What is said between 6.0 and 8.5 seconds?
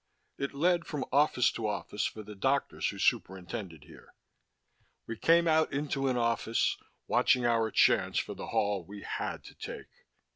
an office, watching our chance for the